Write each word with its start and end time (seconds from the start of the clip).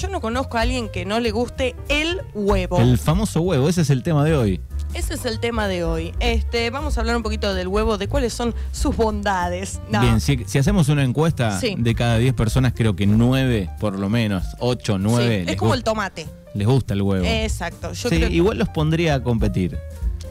yo 0.00 0.08
no 0.08 0.20
conozco 0.20 0.56
a 0.58 0.62
alguien 0.62 0.88
que 0.88 1.04
no 1.04 1.20
le 1.20 1.30
guste 1.30 1.74
el 1.88 2.20
huevo. 2.34 2.78
El 2.80 2.98
famoso 2.98 3.40
huevo, 3.42 3.68
ese 3.68 3.82
es 3.82 3.90
el 3.90 4.02
tema 4.02 4.24
de 4.24 4.34
hoy. 4.36 4.60
Ese 4.94 5.14
es 5.14 5.24
el 5.24 5.38
tema 5.38 5.68
de 5.68 5.84
hoy. 5.84 6.12
Este, 6.18 6.70
vamos 6.70 6.96
a 6.96 7.00
hablar 7.00 7.16
un 7.16 7.22
poquito 7.22 7.54
del 7.54 7.68
huevo, 7.68 7.96
de 7.98 8.08
cuáles 8.08 8.32
son 8.32 8.54
sus 8.72 8.96
bondades. 8.96 9.80
No. 9.90 10.00
Bien, 10.00 10.20
si, 10.20 10.44
si 10.46 10.58
hacemos 10.58 10.88
una 10.88 11.04
encuesta 11.04 11.60
Sí. 11.60 11.76
de 11.78 11.94
cada 11.94 12.18
10 12.18 12.34
personas, 12.34 12.72
creo 12.74 12.96
que 12.96 13.06
9 13.06 13.70
por 13.78 13.98
lo 13.98 14.08
menos, 14.08 14.44
8, 14.58 14.98
9 14.98 15.22
Sí, 15.40 15.44
les, 15.44 15.48
es 15.54 15.56
como 15.56 15.74
el 15.74 15.84
tomate. 15.84 16.26
les 16.54 16.66
gusta 16.66 16.94
el 16.94 17.02
huevo. 17.02 17.24
Exacto. 17.24 17.92
Yo 17.92 18.08
sí, 18.08 18.16
creo, 18.16 18.28
igual 18.30 18.58
los 18.58 18.68
pondría 18.70 19.14
a 19.14 19.22
competir. 19.22 19.78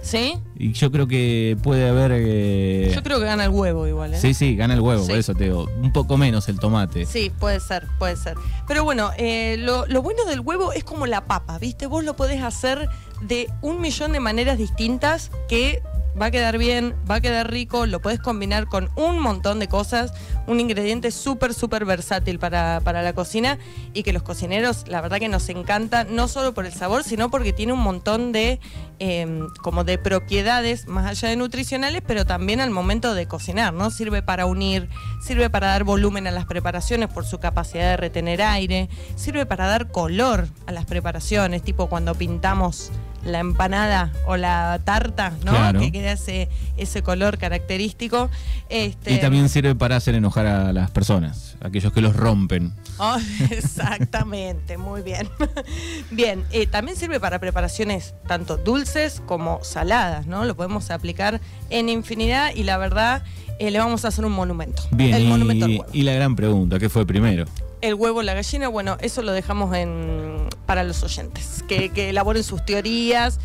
¿Sí? 0.02 0.36
Y 0.58 0.72
yo 0.74 0.92
creo 0.92 1.08
que 1.08 1.58
puede 1.62 1.88
haber... 1.90 2.12
eh, 2.16 2.92
Yo 2.96 3.04
creo 3.04 3.20
que 3.20 3.26
gana 3.26 3.44
el 3.46 3.50
huevo 3.52 3.86
igual, 3.88 4.14
¿eh? 4.14 4.20
Sí, 4.20 4.34
sí, 4.34 4.56
gana 4.56 4.74
el 4.74 4.80
huevo, 4.82 5.04
Sí. 5.04 5.10
por 5.10 5.18
eso 5.20 5.36
te 5.36 5.44
digo. 5.46 5.68
Un 5.82 5.92
poco 5.92 6.18
menos 6.18 6.48
el 6.50 6.58
tomate. 6.60 7.06
Sí, 7.06 7.32
puede 7.38 7.60
ser, 7.60 7.86
puede 8.00 8.16
ser. 8.16 8.36
Pero 8.68 8.84
bueno, 8.84 9.12
eh, 9.18 9.58
lo, 9.60 9.86
lo 9.88 10.02
bueno 10.02 10.24
del 10.26 10.40
huevo 10.40 10.72
es 10.74 10.84
como 10.84 11.06
la 11.06 11.26
papa, 11.26 11.58
¿viste? 11.60 11.86
Vos 11.86 12.04
lo 12.04 12.16
podés 12.16 12.42
hacer 12.42 12.90
de 13.22 13.50
un 13.62 13.82
millón 13.82 14.14
de 14.14 14.20
maneras 14.22 14.58
distintas 14.58 15.32
que 15.50 15.82
va 16.20 16.28
a 16.28 16.32
quedar 16.32 16.58
bien, 16.58 16.96
va 17.10 17.16
a 17.16 17.22
quedar 17.22 17.52
rico, 17.52 17.86
lo 17.86 18.02
podés 18.02 18.20
combinar 18.20 18.68
con 18.68 18.90
un 18.96 19.20
montón 19.20 19.60
de 19.60 19.68
cosas, 19.68 20.14
un 20.48 20.60
ingrediente 20.60 21.12
súper, 21.12 21.54
súper 21.54 21.86
versátil 21.86 22.40
para, 22.40 22.82
para 22.84 23.02
la 23.02 23.14
cocina 23.14 23.58
y 23.94 24.04
que 24.04 24.14
los 24.14 24.24
cocineros, 24.24 24.86
la 24.88 25.02
verdad 25.02 25.20
que 25.20 25.30
nos 25.30 25.48
encanta, 25.50 26.04
no 26.04 26.28
solo 26.28 26.54
por 26.54 26.66
el 26.66 26.74
sabor, 26.74 27.04
sino 27.04 27.30
porque 27.32 27.54
tiene 27.54 27.74
un 27.74 27.80
montón 27.80 28.32
de, 28.32 28.60
eh, 29.00 29.42
como 29.62 29.84
de 29.84 29.98
propiedades, 29.98 30.88
más 30.88 31.06
allá 31.06 31.30
de 31.30 31.36
nutricionales, 31.36 32.02
pero 32.06 32.26
también 32.26 32.60
al 32.60 32.70
momento 32.70 33.14
de 33.14 33.28
cocinar, 33.28 33.74
¿no? 33.74 33.90
Sirve 33.90 34.22
para 34.22 34.46
unir, 34.46 34.90
sirve 35.22 35.50
para 35.50 35.68
dar 35.68 35.84
volumen 35.84 36.28
a 36.28 36.32
las 36.32 36.46
preparaciones 36.46 37.10
por 37.10 37.26
su 37.26 37.40
capacidad 37.40 37.92
de 37.92 37.98
retener 37.98 38.42
aire, 38.42 38.90
sirve 39.16 39.46
para 39.46 39.68
dar 39.68 39.92
color 39.92 40.48
a 40.68 40.72
las 40.72 40.86
preparaciones, 40.86 41.64
tipo 41.64 41.88
cuando 41.88 42.16
pintamos 42.16 42.92
la 43.24 43.40
empanada 43.40 44.12
o 44.26 44.38
la 44.38 44.80
tarta, 44.84 45.34
¿no? 45.44 45.52
Claro. 45.52 45.80
Que 45.80 45.92
queda 45.92 46.14
ese, 46.14 46.50
ese 46.78 47.02
color 47.04 47.38
característico. 47.38 48.30
Este, 48.70 49.14
Y 49.14 49.20
también 49.20 49.50
sirve 49.50 49.76
para 49.76 49.96
hacer 49.96 50.16
enojar 50.16 50.46
a 50.48 50.74
las 50.74 50.92
personas, 50.92 51.56
aquellos 51.62 51.92
que 51.94 52.02
los 52.02 52.16
rompen. 52.16 52.74
Oh, 53.02 53.18
exactamente, 53.50 54.78
muy 54.78 55.02
bien. 55.02 55.30
Bien, 56.12 56.44
eh, 56.52 56.68
también 56.68 56.98
sirve 56.98 57.22
para 57.22 57.40
preparaciones 57.40 58.14
tanto 58.28 58.58
dulces 58.58 59.22
como 59.26 59.64
saladas, 59.64 60.28
¿no? 60.28 60.44
Lo 60.44 60.54
podemos 60.58 60.92
aplicar 60.92 61.40
en 61.70 61.88
infinidad 61.88 62.54
y 62.54 62.64
la 62.64 62.78
verdad 62.78 63.24
eh, 63.58 63.72
le 63.72 63.80
vamos 63.80 64.04
a 64.04 64.10
hacer 64.10 64.26
un 64.26 64.34
monumento. 64.34 64.84
Bien, 64.92 65.14
El 65.14 65.28
monumento 65.28 65.64
al 65.64 65.72
y, 65.72 65.80
huevo. 65.80 65.92
y 65.94 66.04
la 66.04 66.12
gran 66.12 66.36
pregunta, 66.36 66.78
¿qué 66.78 66.90
fue 66.90 67.06
primero? 67.06 67.46
El 67.82 67.94
huevo, 67.94 68.22
la 68.24 68.34
gallina, 68.34 68.68
bueno, 68.68 68.98
eso 69.00 69.22
lo 69.22 69.32
dejamos 69.32 69.76
en, 69.76 70.50
para 70.66 70.84
los 70.84 71.02
oyentes, 71.04 71.64
que, 71.68 71.90
que 71.90 72.10
elaboren 72.10 72.44
sus 72.44 72.66
teorías. 72.66 73.40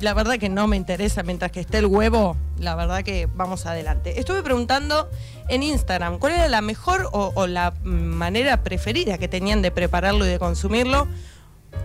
La 0.00 0.14
verdad 0.14 0.38
que 0.38 0.48
no 0.48 0.66
me 0.66 0.76
interesa, 0.76 1.22
mientras 1.22 1.50
que 1.50 1.60
esté 1.60 1.78
el 1.78 1.86
huevo, 1.86 2.36
la 2.58 2.74
verdad 2.74 3.02
que 3.02 3.28
vamos 3.34 3.66
adelante. 3.66 4.18
Estuve 4.20 4.42
preguntando 4.42 5.10
en 5.48 5.62
Instagram 5.62 6.18
cuál 6.18 6.34
era 6.34 6.48
la 6.48 6.60
mejor 6.60 7.08
o, 7.12 7.32
o 7.34 7.46
la 7.46 7.72
manera 7.82 8.62
preferida 8.62 9.18
que 9.18 9.28
tenían 9.28 9.62
de 9.62 9.70
prepararlo 9.70 10.26
y 10.26 10.28
de 10.28 10.38
consumirlo. 10.38 11.06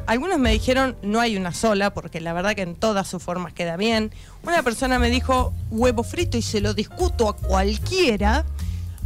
Algunos 0.08 0.38
me 0.38 0.52
dijeron 0.52 0.96
no 1.02 1.20
hay 1.20 1.38
una 1.38 1.54
sola, 1.54 1.94
porque 1.94 2.22
la 2.22 2.34
verdad 2.34 2.56
que 2.56 2.62
en 2.62 2.76
todas 2.76 3.08
sus 3.08 3.24
formas 3.24 3.54
queda 3.54 3.78
bien. 3.78 4.12
Una 4.44 4.64
persona 4.64 5.00
me 5.00 5.10
dijo 5.10 5.54
huevo 5.72 6.04
frito 6.04 6.38
y 6.38 6.42
se 6.42 6.62
lo 6.62 6.74
discuto 6.74 7.30
a 7.30 7.36
cualquiera. 7.36 8.46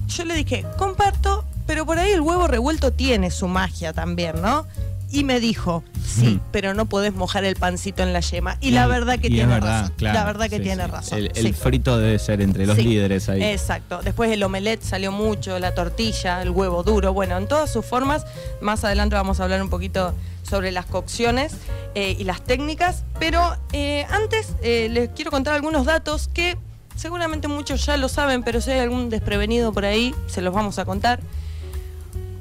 Yo 0.08 0.26
le 0.26 0.34
dije, 0.34 0.66
comparto, 0.78 1.46
pero 1.70 1.86
por 1.86 2.00
ahí 2.00 2.12
el 2.14 2.22
huevo 2.22 2.48
revuelto 2.48 2.92
tiene 2.92 3.30
su 3.30 3.48
magia 3.48 3.94
también, 3.94 4.42
¿no? 4.42 4.66
Y 5.12 5.24
me 5.24 5.40
dijo, 5.40 5.84
sí, 6.04 6.38
Mm. 6.38 6.40
pero 6.52 6.74
no 6.74 6.88
podés 6.88 7.14
mojar 7.14 7.46
el 7.46 7.56
pancito 7.58 8.02
en 8.02 8.12
la 8.12 8.22
yema. 8.22 8.58
Y, 8.60 8.72
la 8.72 8.88
verdad 8.88 9.20
que 9.20 9.30
tiene 9.30 9.54
verdad, 9.54 9.82
razón. 9.82 9.94
claro, 9.96 10.18
la 10.18 10.26
verdad 10.26 10.50
que 10.50 10.58
sí, 10.58 10.64
tiene 10.64 10.86
sí. 10.86 10.90
razón. 10.92 11.18
El, 11.20 11.26
el 11.36 11.44
sí. 11.46 11.54
frito 11.54 12.00
debe 12.00 12.18
ser 12.18 12.42
entre 12.42 12.66
los 12.66 12.76
líderes 12.76 13.30
ahí. 13.30 13.44
Exacto. 13.44 14.02
Después 14.04 14.32
el 14.32 14.42
omelette 14.42 14.82
salió 14.82 15.12
mucho, 15.12 15.60
la 15.60 15.76
tortilla, 15.76 16.42
el 16.42 16.50
huevo 16.50 16.82
duro. 16.82 17.14
Bueno, 17.14 17.38
en 17.38 17.48
todas 17.48 17.72
sus 17.72 17.86
formas. 17.86 18.26
Más 18.62 18.84
adelante 18.84 19.16
vamos 19.16 19.40
a 19.40 19.44
hablar 19.44 19.62
un 19.62 19.70
poquito 19.70 20.16
sobre 20.42 20.72
las 20.72 20.88
cocciones 20.88 21.54
eh, 21.94 22.16
y 22.18 22.24
las 22.24 22.42
técnicas. 22.42 23.04
Pero 23.20 23.56
eh, 23.74 24.08
antes 24.10 24.54
eh, 24.64 24.90
les 24.90 25.10
quiero 25.10 25.30
contar 25.30 25.54
algunos 25.54 25.86
datos 25.86 26.30
que 26.34 26.58
seguramente 26.96 27.48
muchos 27.48 27.86
ya 27.86 27.96
lo 27.96 28.10
saben, 28.10 28.42
pero 28.42 28.60
si 28.60 28.72
hay 28.72 28.80
algún 28.80 29.12
desprevenido 29.12 29.72
por 29.72 29.86
ahí, 29.86 30.16
se 30.26 30.42
los 30.42 30.52
vamos 30.52 30.80
a 30.80 30.86
contar. 30.86 31.20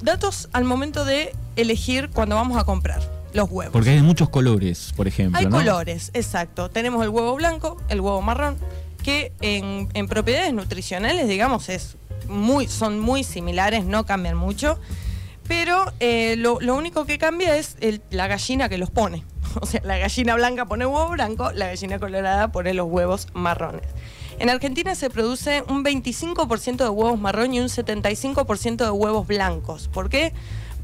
Datos 0.09 0.49
al 0.55 0.65
momento 0.65 1.05
de 1.05 1.35
elegir 1.57 2.09
cuando 2.09 2.35
vamos 2.35 2.57
a 2.59 2.65
comprar 2.65 3.01
los 3.35 3.51
huevos. 3.51 3.73
Porque 3.75 3.91
hay 3.91 4.01
muchos 4.01 4.31
colores, 4.31 4.95
por 4.97 5.07
ejemplo. 5.07 5.39
Hay 5.39 5.45
¿no? 5.45 5.51
colores, 5.59 6.11
exacto. 6.15 6.71
Tenemos 6.71 7.03
el 7.05 7.11
huevo 7.11 7.35
blanco, 7.37 7.77
el 7.91 8.01
huevo 8.01 8.23
marrón, 8.23 8.57
que 9.03 9.33
en, 9.43 9.91
en 9.93 10.09
propiedades 10.09 10.55
nutricionales, 10.55 11.29
digamos, 11.29 11.69
es 11.69 11.99
muy, 12.27 12.69
son 12.69 12.99
muy 13.01 13.23
similares, 13.23 13.85
no 13.85 14.07
cambian 14.07 14.35
mucho. 14.39 14.79
Pero 15.47 15.93
eh, 16.01 16.37
lo, 16.39 16.59
lo 16.61 16.75
único 16.75 17.05
que 17.05 17.19
cambia 17.19 17.57
es 17.57 17.77
el- 17.81 18.01
la 18.11 18.29
gallina 18.29 18.71
que 18.71 18.79
los 18.79 18.91
pone. 18.91 19.25
O 19.61 19.67
sea, 19.67 19.81
la 19.85 19.99
gallina 19.99 20.35
blanca 20.37 20.65
pone 20.67 20.87
huevo 20.87 21.09
blanco, 21.11 21.53
la 21.53 21.67
gallina 21.67 21.99
colorada 21.99 22.51
pone 22.53 22.73
los 22.75 22.87
huevos 22.87 23.27
marrones. 23.35 23.83
En 24.39 24.51
Argentina 24.51 24.95
se 24.95 25.11
produce 25.11 25.65
un 25.69 25.85
25% 25.85 26.77
de 26.77 26.89
huevos 26.89 27.19
marrón 27.21 27.55
y 27.55 27.61
un 27.61 27.69
75% 27.69 28.77
de 28.85 28.91
huevos 28.91 29.27
blancos. 29.27 29.89
¿Por 29.93 30.09
qué? 30.09 30.33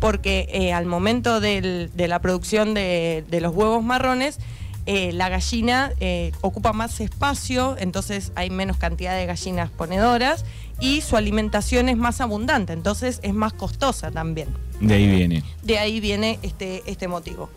Porque 0.01 0.49
eh, 0.53 0.73
al 0.73 0.87
momento 0.87 1.41
del- 1.41 1.91
de 1.95 2.09
la 2.09 2.19
producción 2.21 2.75
de, 2.75 3.25
de 3.29 3.41
los 3.41 3.55
huevos 3.55 3.83
marrones, 3.85 4.39
eh, 4.87 5.13
la 5.13 5.29
gallina 5.29 5.93
eh, 6.01 6.33
ocupa 6.43 6.73
más 6.75 7.01
espacio, 7.01 7.77
entonces 7.79 8.33
hay 8.35 8.51
menos 8.51 8.77
cantidad 8.77 9.17
de 9.17 9.25
gallinas 9.25 9.71
ponedoras 9.71 10.45
y 10.81 11.01
su 11.01 11.17
alimentación 11.17 11.89
es 11.89 11.97
más 11.97 12.21
abundante, 12.21 12.73
entonces 12.75 13.21
es 13.23 13.33
más 13.33 13.53
costosa 13.55 14.11
también. 14.11 14.49
De 14.81 14.95
ahí 14.95 15.07
viene. 15.09 15.43
De 15.63 15.79
ahí 15.79 16.01
viene 16.01 16.39
este, 16.43 16.83
este 16.87 17.09
motivo. 17.09 17.49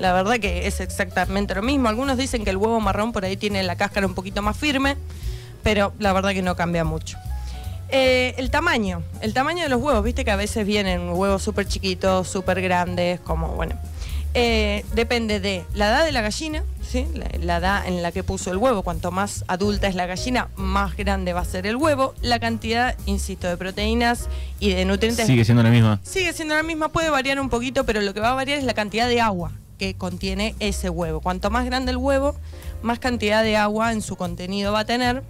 La 0.00 0.12
verdad 0.12 0.38
que 0.40 0.66
es 0.66 0.80
exactamente 0.80 1.54
lo 1.54 1.62
mismo. 1.62 1.88
Algunos 1.88 2.18
dicen 2.18 2.42
que 2.44 2.50
el 2.50 2.56
huevo 2.56 2.80
marrón 2.80 3.12
por 3.12 3.24
ahí 3.24 3.36
tiene 3.36 3.62
la 3.62 3.76
cáscara 3.76 4.06
un 4.08 4.14
poquito 4.14 4.42
más 4.42 4.56
firme, 4.56 4.96
pero 5.64 5.92
la 5.98 6.12
verdad 6.12 6.30
que 6.30 6.42
no 6.42 6.54
cambia 6.54 6.84
mucho. 6.84 7.18
Eh, 7.88 8.34
el 8.38 8.50
tamaño, 8.50 9.02
el 9.20 9.34
tamaño 9.34 9.62
de 9.62 9.68
los 9.68 9.80
huevos, 9.80 10.04
viste 10.04 10.24
que 10.24 10.30
a 10.30 10.36
veces 10.36 10.66
vienen 10.66 11.10
huevos 11.10 11.42
súper 11.42 11.66
chiquitos, 11.66 12.28
súper 12.28 12.60
grandes, 12.60 13.20
como 13.20 13.48
bueno. 13.48 13.74
Eh, 14.36 14.84
depende 14.94 15.38
de 15.38 15.64
la 15.74 15.90
edad 15.90 16.04
de 16.04 16.10
la 16.10 16.20
gallina, 16.20 16.64
¿sí? 16.82 17.06
la, 17.14 17.28
la 17.40 17.56
edad 17.58 17.86
en 17.86 18.02
la 18.02 18.10
que 18.10 18.24
puso 18.24 18.50
el 18.50 18.56
huevo. 18.56 18.82
Cuanto 18.82 19.12
más 19.12 19.44
adulta 19.46 19.86
es 19.86 19.94
la 19.94 20.06
gallina, 20.06 20.48
más 20.56 20.96
grande 20.96 21.32
va 21.32 21.40
a 21.40 21.44
ser 21.44 21.68
el 21.68 21.76
huevo. 21.76 22.14
La 22.20 22.40
cantidad, 22.40 22.96
insisto, 23.06 23.46
de 23.46 23.56
proteínas 23.56 24.28
y 24.58 24.70
de 24.70 24.84
nutrientes 24.84 25.26
Sigue 25.26 25.44
siendo 25.44 25.62
la 25.62 25.70
misma. 25.70 26.00
Sigue 26.02 26.32
siendo 26.32 26.56
la 26.56 26.64
misma, 26.64 26.88
puede 26.88 27.10
variar 27.10 27.38
un 27.38 27.48
poquito, 27.48 27.84
pero 27.84 28.00
lo 28.00 28.12
que 28.12 28.18
va 28.18 28.32
a 28.32 28.34
variar 28.34 28.58
es 28.58 28.64
la 28.64 28.74
cantidad 28.74 29.06
de 29.06 29.20
agua 29.20 29.52
que 29.78 29.94
contiene 29.94 30.56
ese 30.58 30.90
huevo. 30.90 31.20
Cuanto 31.20 31.50
más 31.50 31.64
grande 31.64 31.92
el 31.92 31.98
huevo, 31.98 32.34
más 32.82 32.98
cantidad 32.98 33.44
de 33.44 33.56
agua 33.56 33.92
en 33.92 34.02
su 34.02 34.16
contenido 34.16 34.72
va 34.72 34.80
a 34.80 34.84
tener. 34.84 35.22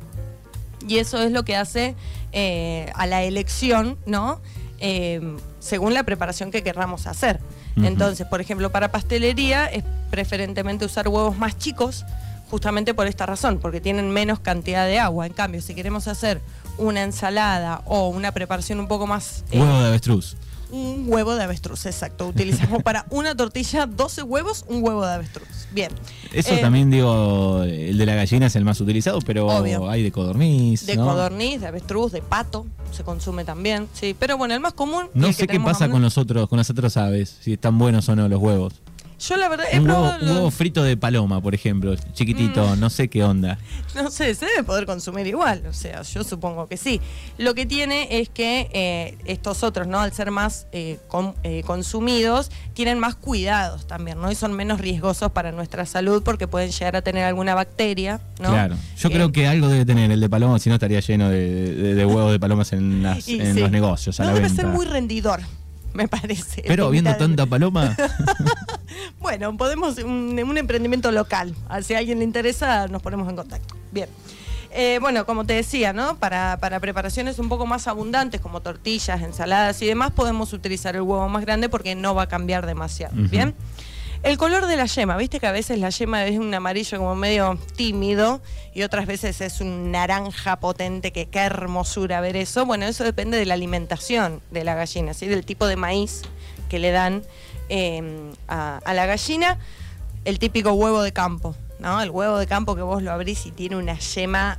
Y 0.87 0.99
eso 0.99 1.23
es 1.23 1.33
lo 1.33 1.45
que 1.45 1.57
hace 1.57 1.95
eh, 2.33 2.91
a 2.95 3.07
la 3.07 3.23
elección, 3.23 3.99
¿no? 4.07 4.41
Eh, 4.79 5.37
según 5.61 5.95
la 5.95 6.03
preparación 6.03 6.51
que 6.51 6.63
querramos 6.63 7.07
hacer. 7.07 7.41
Entonces, 7.77 8.27
por 8.29 8.41
ejemplo, 8.41 8.71
para 8.71 8.93
pastelería 8.93 9.67
es 9.67 9.83
preferentemente 10.11 10.85
usar 10.85 11.09
huevos 11.09 11.37
más 11.37 11.59
chicos, 11.59 12.05
justamente 12.49 12.95
por 12.95 13.09
esta 13.09 13.27
razón, 13.27 13.59
porque 13.59 13.81
tienen 13.81 14.11
menos 14.11 14.39
cantidad 14.39 14.87
de 14.87 15.01
agua. 15.01 15.27
En 15.27 15.33
cambio, 15.33 15.61
si 15.61 15.75
queremos 15.75 16.07
hacer 16.07 16.41
una 16.79 17.03
ensalada 17.03 17.83
o 17.87 18.09
una 18.09 18.33
preparación 18.33 18.79
un 18.79 18.87
poco 18.89 19.07
más 19.07 19.45
eh, 19.51 19.59
Huevo 19.59 19.81
de 19.81 19.89
avestruz. 19.89 20.37
Un 20.75 21.05
huevo 21.09 21.35
de 21.35 21.43
avestruz, 21.45 21.87
exacto. 21.87 22.27
Utilizamos 22.29 22.83
para 22.83 23.07
una 23.11 23.35
tortilla 23.37 23.87
12 23.87 24.23
huevos, 24.23 24.65
un 24.69 24.83
huevo 24.83 25.07
de 25.07 25.15
avestruz. 25.15 25.49
Bien. 25.73 25.91
Eso 26.33 26.55
Eh, 26.55 26.59
también 26.59 26.91
digo, 26.91 27.63
el 27.63 27.97
de 27.97 28.07
la 28.07 28.15
gallina 28.15 28.47
es 28.47 28.57
el 28.57 28.65
más 28.65 28.81
utilizado, 28.81 29.21
pero 29.21 29.47
Obvio. 29.47 29.89
hay 29.89 30.03
de 30.03 30.13
codorniz. 30.13 30.87
De 30.87 30.97
¿no? 30.97 31.07
codorniz, 31.07 31.61
de 31.61 31.67
avestruz, 31.69 32.13
de 32.13 32.23
pato, 32.23 32.67
se 32.93 33.05
consume 33.05 33.45
también. 33.45 33.89
Sí, 33.93 34.15
pero 34.19 34.37
bueno, 34.37 34.55
el 34.55 34.61
más 34.61 34.73
común. 34.73 35.07
No 35.15 35.33
sé 35.33 35.47
qué 35.47 35.61
pasa 35.61 35.89
con 35.89 36.03
los 36.03 36.19
otros, 36.19 36.49
con 36.49 36.59
las 36.59 36.69
otras 36.71 36.97
aves, 36.97 37.37
si 37.41 37.55
están 37.55 37.79
buenos 37.79 38.09
o 38.09 38.17
no 38.17 38.29
los 38.29 38.41
huevos. 38.41 38.75
Yo 39.29 39.37
la 39.37 39.49
verdad 39.49 39.67
he 39.73 39.79
Un 39.81 39.87
huevo, 39.89 40.01
probado. 40.03 40.25
los- 40.27 40.31
huevo 40.37 40.51
frito 40.51 40.83
de 40.83 40.97
paloma, 40.97 41.41
por 41.41 41.55
ejemplo, 41.55 41.95
chiquitito, 42.13 42.77
no 42.77 42.91
sé 42.91 43.09
qué 43.09 43.23
onda. 43.25 43.59
No 43.95 44.11
sé, 44.11 44.35
se 44.35 44.47
debe 44.47 44.65
poder 44.65 44.87
consumir 44.87 45.25
igual, 45.29 45.63
o 45.69 45.73
sea, 45.73 46.03
yo 46.03 46.25
supongo 46.25 46.67
que 46.67 46.77
sí. 46.77 47.01
Lo 47.39 47.55
que 47.55 47.65
tiene 47.65 48.09
es 48.21 48.29
que 48.29 48.69
eh, 48.73 49.17
estos 49.25 49.63
otros, 49.63 49.87
¿no? 49.87 50.01
Al 50.01 50.13
ser 50.13 50.33
más 50.33 50.67
eh, 50.73 50.99
con- 51.07 51.35
eh, 51.45 51.63
consumidos, 51.65 52.51
tienen 52.75 52.99
más 52.99 53.15
cuidados 53.15 53.87
también, 53.87 54.21
¿no? 54.21 54.33
Y 54.33 54.35
son 54.35 54.53
menos 54.53 54.81
riesgosos 54.81 55.31
para 55.31 55.53
nuestra 55.53 55.87
salud 55.87 56.25
porque 56.25 56.49
pueden 56.49 56.73
llegar 56.73 56.97
a 56.97 57.03
tener 57.03 57.23
alguna 57.25 57.55
bacteria, 57.55 58.21
¿no? 58.43 58.51
Claro. 58.51 58.77
Yo 58.99 59.11
creo 59.11 59.31
que 59.31 59.47
algo 59.47 59.69
debe 59.69 59.85
tener 59.87 60.11
el 60.11 60.21
de 60.21 60.29
paloma, 60.29 60.59
si 60.59 60.69
no 60.71 60.75
estaría 60.75 60.99
lleno 60.99 61.29
de, 61.31 61.73
de- 61.75 61.95
de 61.95 62.05
huevos 62.05 62.33
de 62.33 62.41
palomas 62.41 62.73
en, 62.73 63.03
las- 63.05 63.29
y 63.29 63.41
en 63.41 63.55
sí. 63.55 63.61
los 63.61 63.71
negocios, 63.71 64.19
a 64.19 64.25
No 64.25 64.31
la 64.31 64.35
debe 64.35 64.49
venta. 64.49 64.63
ser 64.63 64.71
muy 64.73 64.87
rendidor. 64.87 65.41
me 65.95 66.09
parece. 66.09 66.65
Pero 66.67 66.91
viendo 66.91 67.15
tanta 67.15 67.47
paloma, 67.47 67.97
Bueno, 69.25 69.57
podemos, 69.57 69.97
un, 69.97 70.39
un 70.39 70.59
emprendimiento 70.59 71.11
local. 71.11 71.55
Ah, 71.67 71.81
Si 71.81 71.95
a 71.95 71.99
alguien 71.99 72.19
le 72.19 72.25
interesa, 72.25 72.89
nos 72.89 73.01
ponemos 73.01 73.27
en 73.31 73.37
contacto. 73.37 73.75
Bien. 73.91 74.07
Eh, 74.71 74.99
bueno, 75.01 75.25
como 75.25 75.47
te 75.47 75.55
decía, 75.55 75.95
¿no? 75.95 76.19
Para, 76.19 76.59
para 76.61 76.79
preparaciones 76.79 77.39
un 77.39 77.49
poco 77.49 77.65
más 77.65 77.89
abundantes, 77.89 78.43
como 78.43 78.61
tortillas, 78.61 79.23
ensaladas 79.23 79.81
y 79.81 79.87
demás, 79.87 80.11
podemos 80.11 80.53
utilizar 80.53 80.95
el 80.95 81.01
huevo 81.01 81.27
más 81.31 81.47
grande 81.47 81.71
porque 81.71 81.95
no 81.95 82.15
va 82.15 82.25
a 82.25 82.29
cambiar 82.29 82.67
demasiado. 82.67 83.15
Bien. 83.17 83.55
El 84.23 84.37
color 84.37 84.67
de 84.67 84.77
la 84.77 84.85
yema, 84.85 85.17
viste 85.17 85.41
que 85.41 85.47
a 85.47 85.53
veces 85.53 85.79
la 85.79 85.89
yema 85.89 86.27
es 86.27 86.39
un 86.39 86.53
amarillo 86.53 86.99
como 86.99 87.15
medio 87.15 87.59
tímido 87.77 88.43
y 88.75 88.83
otras 88.83 89.07
veces 89.07 89.41
es 89.41 89.63
un 89.63 89.91
naranja 89.91 90.61
potente, 90.61 91.13
que 91.13 91.31
qué 91.31 91.39
hermosura 91.39 92.21
ver 92.21 92.37
eso. 92.37 92.67
Bueno, 92.67 92.85
eso 92.85 93.05
depende 93.05 93.39
de 93.39 93.47
la 93.47 93.55
alimentación 93.55 94.43
de 94.51 94.65
la 94.65 94.75
gallina, 94.75 95.15
¿sí? 95.15 95.29
del 95.29 95.47
tipo 95.47 95.67
de 95.67 95.77
maíz 95.77 96.21
que 96.69 96.79
le 96.79 96.91
dan 96.91 97.23
eh, 97.69 98.33
a, 98.49 98.79
a 98.85 98.95
la 98.95 99.07
gallina. 99.07 99.59
El 100.25 100.39
típico 100.39 100.73
huevo 100.73 101.03
de 101.03 101.13
campo, 101.13 101.55
¿no? 101.79 102.01
El 102.01 102.11
huevo 102.11 102.39
de 102.39 102.47
campo 102.47 102.75
que 102.75 102.83
vos 102.83 103.03
lo 103.03 103.13
abrís 103.13 103.45
y 103.47 103.51
tiene 103.51 103.77
una 103.77 103.99
yema 103.99 104.59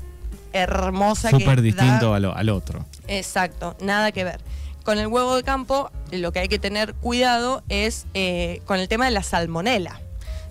hermosa 0.53 1.31
súper 1.31 1.61
distinto 1.61 2.13
al 2.13 2.49
otro. 2.49 2.85
Exacto, 3.07 3.75
nada 3.81 4.11
que 4.11 4.23
ver. 4.23 4.39
Con 4.83 4.99
el 4.99 5.07
huevo 5.07 5.35
de 5.35 5.43
campo, 5.43 5.89
lo 6.11 6.31
que 6.31 6.39
hay 6.39 6.47
que 6.47 6.59
tener 6.59 6.93
cuidado 6.93 7.63
es 7.69 8.05
eh, 8.13 8.61
con 8.65 8.79
el 8.79 8.87
tema 8.87 9.05
de 9.05 9.11
la 9.11 9.23
salmonela, 9.23 9.99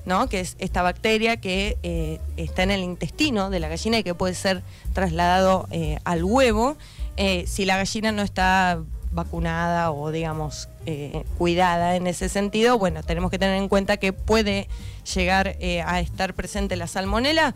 ¿no? 0.04 0.28
Que 0.28 0.40
es 0.40 0.56
esta 0.58 0.82
bacteria 0.82 1.36
que 1.36 1.78
eh, 1.84 2.20
está 2.36 2.64
en 2.64 2.72
el 2.72 2.80
intestino 2.82 3.48
de 3.48 3.60
la 3.60 3.68
gallina 3.68 3.98
y 3.98 4.02
que 4.02 4.14
puede 4.14 4.34
ser 4.34 4.62
trasladado 4.92 5.68
eh, 5.70 5.98
al 6.04 6.24
huevo 6.24 6.76
eh, 7.16 7.44
si 7.46 7.64
la 7.64 7.76
gallina 7.76 8.10
no 8.10 8.22
está 8.22 8.80
vacunada 9.14 9.90
o, 9.90 10.10
digamos, 10.10 10.68
eh, 10.86 11.24
cuidada 11.38 11.96
en 11.96 12.06
ese 12.06 12.28
sentido. 12.28 12.78
Bueno, 12.78 13.02
tenemos 13.02 13.30
que 13.30 13.38
tener 13.38 13.56
en 13.56 13.68
cuenta 13.68 13.96
que 13.96 14.12
puede 14.12 14.68
llegar 15.14 15.56
eh, 15.60 15.82
a 15.82 16.00
estar 16.00 16.34
presente 16.34 16.76
la 16.76 16.86
salmonela. 16.86 17.54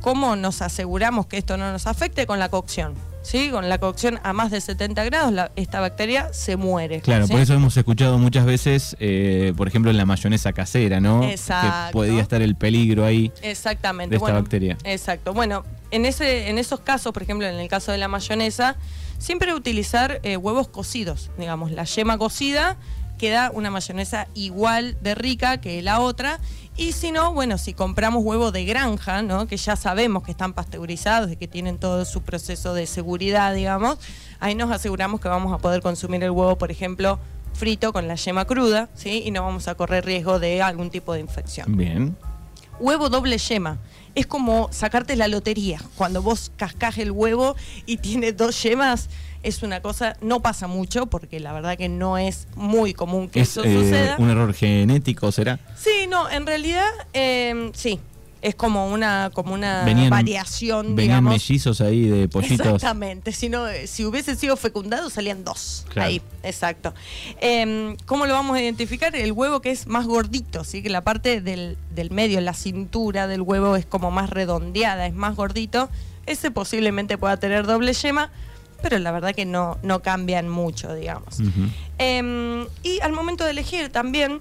¿Cómo 0.00 0.34
nos 0.36 0.62
aseguramos 0.62 1.26
que 1.26 1.38
esto 1.38 1.56
no 1.56 1.70
nos 1.70 1.86
afecte? 1.86 2.26
Con 2.26 2.38
la 2.38 2.48
cocción. 2.48 2.94
¿sí? 3.22 3.50
Con 3.50 3.68
la 3.68 3.78
cocción 3.78 4.18
a 4.24 4.32
más 4.32 4.50
de 4.50 4.60
70 4.60 5.04
grados, 5.04 5.32
la- 5.32 5.52
esta 5.54 5.78
bacteria 5.80 6.32
se 6.32 6.56
muere. 6.56 7.00
Claro, 7.00 7.26
¿sí? 7.26 7.32
por 7.32 7.40
eso 7.40 7.54
hemos 7.54 7.76
escuchado 7.76 8.18
muchas 8.18 8.44
veces, 8.44 8.96
eh, 8.98 9.52
por 9.56 9.68
ejemplo, 9.68 9.90
en 9.92 9.96
la 9.96 10.04
mayonesa 10.04 10.52
casera, 10.52 11.00
¿no? 11.00 11.22
Exacto. 11.22 11.86
Que 11.88 11.92
podía 11.92 12.20
estar 12.20 12.42
el 12.42 12.56
peligro 12.56 13.04
ahí. 13.04 13.30
Exactamente. 13.42 14.10
de 14.10 14.16
esta 14.16 14.24
bueno, 14.24 14.40
bacteria. 14.40 14.76
Exacto. 14.82 15.32
Bueno, 15.34 15.64
en, 15.92 16.04
ese, 16.04 16.48
en 16.50 16.58
esos 16.58 16.80
casos, 16.80 17.12
por 17.12 17.22
ejemplo, 17.22 17.46
en 17.46 17.54
el 17.60 17.68
caso 17.68 17.92
de 17.92 17.98
la 17.98 18.08
mayonesa, 18.08 18.74
siempre 19.22 19.54
utilizar 19.54 20.20
eh, 20.24 20.36
huevos 20.36 20.68
cocidos. 20.68 21.30
Digamos, 21.38 21.70
la 21.70 21.84
yema 21.84 22.18
cocida 22.18 22.76
queda 23.18 23.52
una 23.54 23.70
mayonesa 23.70 24.26
igual 24.34 24.96
de 25.00 25.14
rica 25.14 25.60
que 25.60 25.80
la 25.80 26.00
otra. 26.00 26.40
Y 26.76 26.90
si 26.92 27.12
no, 27.12 27.32
bueno, 27.32 27.56
si 27.56 27.72
compramos 27.72 28.24
huevos 28.24 28.52
de 28.52 28.64
granja, 28.64 29.22
¿no? 29.22 29.46
que 29.46 29.56
ya 29.56 29.76
sabemos 29.76 30.24
que 30.24 30.32
están 30.32 30.54
pasteurizados 30.54 31.30
y 31.30 31.36
que 31.36 31.46
tienen 31.46 31.78
todo 31.78 32.04
su 32.04 32.22
proceso 32.22 32.74
de 32.74 32.86
seguridad, 32.86 33.54
digamos, 33.54 33.98
ahí 34.40 34.56
nos 34.56 34.72
aseguramos 34.72 35.20
que 35.20 35.28
vamos 35.28 35.52
a 35.52 35.58
poder 35.58 35.82
consumir 35.82 36.24
el 36.24 36.30
huevo, 36.30 36.58
por 36.58 36.72
ejemplo, 36.72 37.20
frito 37.54 37.92
con 37.92 38.08
la 38.08 38.16
yema 38.16 38.44
cruda, 38.46 38.88
¿sí? 38.94 39.22
Y 39.24 39.30
no 39.30 39.44
vamos 39.44 39.68
a 39.68 39.76
correr 39.76 40.04
riesgo 40.04 40.40
de 40.40 40.62
algún 40.62 40.90
tipo 40.90 41.12
de 41.12 41.20
infección. 41.20 41.76
Bien. 41.76 42.16
Huevo 42.80 43.08
doble 43.08 43.38
yema. 43.38 43.78
Es 44.14 44.26
como 44.26 44.68
sacarte 44.72 45.16
la 45.16 45.28
lotería. 45.28 45.80
Cuando 45.96 46.22
vos 46.22 46.52
cascás 46.56 46.98
el 46.98 47.10
huevo 47.10 47.56
y 47.86 47.96
tiene 47.96 48.32
dos 48.32 48.62
yemas, 48.62 49.08
es 49.42 49.62
una 49.62 49.80
cosa, 49.80 50.16
no 50.20 50.40
pasa 50.40 50.66
mucho, 50.66 51.06
porque 51.06 51.40
la 51.40 51.52
verdad 51.52 51.76
que 51.76 51.88
no 51.88 52.18
es 52.18 52.46
muy 52.54 52.94
común 52.94 53.28
que 53.28 53.40
¿Es 53.40 53.50
eso 53.50 53.64
eh, 53.64 53.74
suceda. 53.74 54.16
un 54.18 54.30
error 54.30 54.52
genético, 54.54 55.32
será? 55.32 55.58
Sí, 55.76 56.06
no, 56.08 56.30
en 56.30 56.46
realidad, 56.46 56.88
eh, 57.12 57.70
sí. 57.74 57.98
Es 58.42 58.56
como 58.56 58.90
una, 58.92 59.30
como 59.32 59.54
una 59.54 59.84
Venían- 59.84 60.10
variación, 60.10 60.96
Venían 60.96 60.96
digamos. 61.24 61.32
mellizos 61.34 61.80
ahí 61.80 62.06
de 62.08 62.28
pollitos. 62.28 62.66
Exactamente, 62.66 63.30
si, 63.32 63.48
no, 63.48 63.68
eh, 63.68 63.86
si 63.86 64.04
hubiese 64.04 64.34
sido 64.34 64.56
fecundado 64.56 65.08
salían 65.10 65.44
dos. 65.44 65.86
Claro. 65.88 66.08
Ahí, 66.08 66.20
exacto. 66.42 66.92
Em, 67.40 67.96
¿Cómo 68.04 68.26
lo 68.26 68.34
vamos 68.34 68.56
a 68.56 68.60
identificar? 68.60 69.14
El 69.14 69.30
huevo 69.32 69.60
que 69.60 69.70
es 69.70 69.86
más 69.86 70.06
gordito, 70.06 70.64
¿sí? 70.64 70.82
que 70.82 70.90
la 70.90 71.02
parte 71.04 71.40
del, 71.40 71.78
del 71.94 72.10
medio, 72.10 72.40
la 72.40 72.52
cintura 72.54 73.28
del 73.28 73.42
huevo 73.42 73.76
es 73.76 73.86
como 73.86 74.10
más 74.10 74.28
redondeada, 74.28 75.06
es 75.06 75.14
más 75.14 75.36
gordito. 75.36 75.88
Ese 76.26 76.50
posiblemente 76.50 77.16
pueda 77.18 77.36
tener 77.36 77.64
doble 77.66 77.92
yema, 77.94 78.30
pero 78.82 78.98
la 78.98 79.12
verdad 79.12 79.34
que 79.36 79.44
no, 79.44 79.78
no 79.84 80.02
cambian 80.02 80.48
mucho, 80.48 80.92
digamos. 80.94 81.38
Em, 81.98 82.66
y 82.82 82.98
al 83.02 83.12
momento 83.12 83.44
de 83.44 83.50
elegir 83.52 83.90
también 83.90 84.40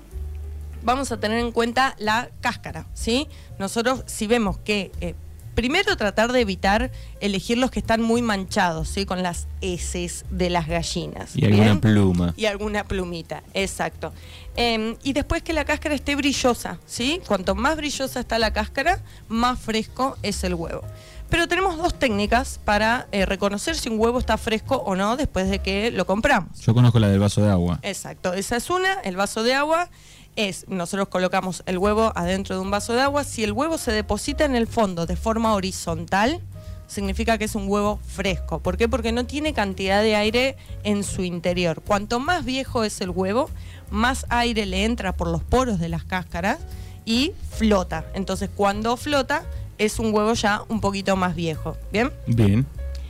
vamos 0.83 1.11
a 1.11 1.19
tener 1.19 1.39
en 1.39 1.51
cuenta 1.51 1.95
la 1.99 2.29
cáscara, 2.41 2.87
¿sí? 2.93 3.27
Nosotros 3.59 4.03
si 4.07 4.27
vemos 4.27 4.57
que 4.57 4.91
eh, 5.01 5.15
primero 5.55 5.95
tratar 5.97 6.31
de 6.31 6.41
evitar 6.41 6.91
elegir 7.19 7.57
los 7.57 7.71
que 7.71 7.79
están 7.79 8.01
muy 8.01 8.21
manchados, 8.21 8.89
¿sí? 8.89 9.05
Con 9.05 9.23
las 9.23 9.47
heces 9.61 10.25
de 10.29 10.49
las 10.49 10.67
gallinas. 10.67 11.35
Y 11.35 11.45
alguna 11.45 11.79
pluma. 11.79 12.33
Y 12.37 12.45
alguna 12.45 12.83
plumita, 12.85 13.43
exacto. 13.53 14.13
Em, 14.55 14.95
y 15.03 15.13
después 15.13 15.43
que 15.43 15.53
la 15.53 15.65
cáscara 15.65 15.95
esté 15.95 16.15
brillosa, 16.15 16.79
¿sí? 16.85 17.21
Cuanto 17.27 17.55
más 17.55 17.77
brillosa 17.77 18.19
está 18.19 18.39
la 18.39 18.51
cáscara, 18.53 19.01
más 19.27 19.59
fresco 19.59 20.17
es 20.23 20.43
el 20.43 20.55
huevo. 20.55 20.81
Pero 21.29 21.47
tenemos 21.47 21.77
dos 21.77 21.97
técnicas 21.97 22.59
para 22.65 23.07
eh, 23.13 23.25
reconocer 23.25 23.77
si 23.77 23.87
un 23.87 23.97
huevo 23.97 24.19
está 24.19 24.37
fresco 24.37 24.75
o 24.75 24.97
no 24.97 25.15
después 25.15 25.49
de 25.49 25.59
que 25.59 25.89
lo 25.89 26.05
compramos. 26.05 26.59
Yo 26.59 26.73
conozco 26.73 26.99
la 26.99 27.07
del 27.07 27.19
vaso 27.19 27.41
de 27.41 27.49
agua. 27.49 27.79
Exacto, 27.83 28.33
esa 28.33 28.57
es 28.57 28.69
una, 28.69 28.99
el 29.01 29.15
vaso 29.15 29.41
de 29.41 29.53
agua 29.53 29.89
es, 30.35 30.67
nosotros 30.67 31.07
colocamos 31.09 31.63
el 31.65 31.77
huevo 31.77 32.11
adentro 32.15 32.55
de 32.55 32.61
un 32.61 32.71
vaso 32.71 32.93
de 32.93 33.01
agua, 33.01 33.23
si 33.23 33.43
el 33.43 33.51
huevo 33.51 33.77
se 33.77 33.91
deposita 33.91 34.45
en 34.45 34.55
el 34.55 34.67
fondo 34.67 35.05
de 35.05 35.15
forma 35.15 35.53
horizontal, 35.53 36.41
significa 36.87 37.37
que 37.37 37.45
es 37.45 37.55
un 37.55 37.69
huevo 37.69 37.99
fresco. 38.05 38.59
¿Por 38.59 38.77
qué? 38.77 38.89
Porque 38.89 39.11
no 39.11 39.25
tiene 39.25 39.53
cantidad 39.53 40.01
de 40.01 40.15
aire 40.15 40.57
en 40.83 41.03
su 41.03 41.23
interior. 41.23 41.81
Cuanto 41.81 42.19
más 42.19 42.43
viejo 42.43 42.83
es 42.83 42.99
el 43.01 43.09
huevo, 43.09 43.49
más 43.89 44.25
aire 44.29 44.65
le 44.65 44.83
entra 44.83 45.13
por 45.13 45.27
los 45.27 45.43
poros 45.43 45.79
de 45.79 45.89
las 45.89 46.03
cáscaras 46.03 46.59
y 47.05 47.33
flota. 47.49 48.05
Entonces 48.13 48.49
cuando 48.53 48.97
flota 48.97 49.43
es 49.77 49.99
un 49.99 50.13
huevo 50.13 50.33
ya 50.33 50.63
un 50.67 50.81
poquito 50.81 51.15
más 51.15 51.35
viejo. 51.35 51.77
¿Bien? 51.91 52.11
Bien. 52.27 52.65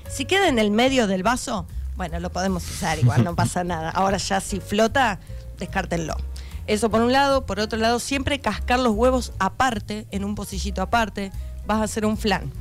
Si 0.09 0.25
queda 0.25 0.47
en 0.47 0.59
el 0.59 0.71
medio 0.71 1.07
del 1.07 1.23
vaso, 1.23 1.65
bueno, 1.97 2.19
lo 2.19 2.29
podemos 2.31 2.67
usar 2.69 2.99
igual, 2.99 3.23
no 3.23 3.35
pasa 3.37 3.63
nada. 3.63 3.89
Ahora 3.89 4.17
ya 4.17 4.41
si 4.41 4.59
flota, 4.59 5.19
descártenlo. 5.57 6.15
Eso 6.67 6.89
por 6.89 7.01
un 7.01 7.11
lado. 7.11 7.45
Por 7.45 7.59
otro 7.59 7.79
lado, 7.79 7.99
siempre 7.99 8.39
cascar 8.39 8.79
los 8.79 8.93
huevos 8.93 9.33
aparte, 9.39 10.05
en 10.11 10.23
un 10.23 10.35
pocillito 10.35 10.81
aparte. 10.81 11.31
Vas 11.65 11.79
a 11.79 11.83
hacer 11.83 12.05
un 12.05 12.17
flan. 12.17 12.51